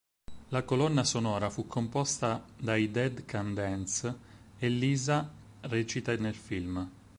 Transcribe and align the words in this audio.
La 0.49 0.63
colonna 0.63 1.03
sonora 1.03 1.51
fu 1.51 1.67
composta 1.67 2.43
dai 2.57 2.89
Dead 2.89 3.23
Can 3.25 3.53
Dance 3.53 4.11
e 4.57 4.67
Lisa 4.67 5.29
recita 5.61 6.15
nel 6.15 6.33
film. 6.33 6.89